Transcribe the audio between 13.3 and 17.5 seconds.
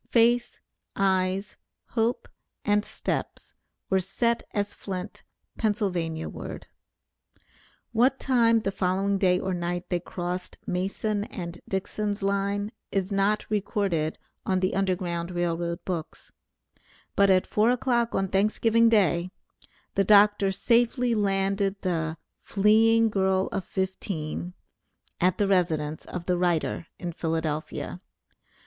recorded on the Underground Rail Road books, but at